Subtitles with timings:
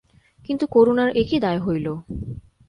[0.49, 1.87] কিন্তু করুণার একি দায় হইল।